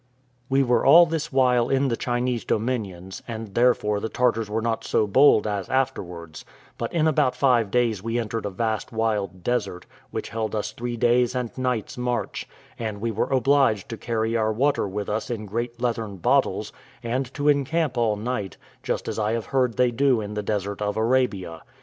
[0.49, 4.83] We were all this while in the Chinese dominions, and therefore the Tartars were not
[4.83, 6.43] so bold as afterwards;
[6.79, 10.97] but in about five days we entered a vast wild desert, which held us three
[10.97, 15.45] days' and nights' march; and we were obliged to carry our water with us in
[15.45, 16.73] great leathern bottles,
[17.03, 20.81] and to encamp all night, just as I have heard they do in the desert
[20.81, 21.61] of Arabia.